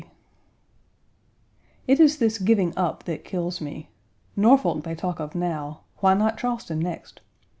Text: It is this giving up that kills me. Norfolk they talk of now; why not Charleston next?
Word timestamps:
It 1.87 1.99
is 1.99 2.17
this 2.17 2.39
giving 2.39 2.75
up 2.75 3.03
that 3.03 3.23
kills 3.23 3.61
me. 3.61 3.91
Norfolk 4.35 4.83
they 4.83 4.95
talk 4.95 5.19
of 5.19 5.35
now; 5.35 5.81
why 5.97 6.15
not 6.15 6.39
Charleston 6.39 6.79
next? 6.79 7.21